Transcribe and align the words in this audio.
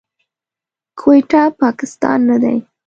کويټه، 0.99 1.43
پاکستان 1.61 2.19
نه 2.29 2.37
دی. 2.43 2.57